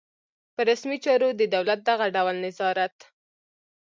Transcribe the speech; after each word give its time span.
پر 0.55 0.65
رسمي 0.71 0.97
چارو 1.05 1.29
د 1.35 1.41
دولت 1.55 1.79
دغه 1.89 2.05
ډول 2.15 2.35
نظارت. 2.45 2.95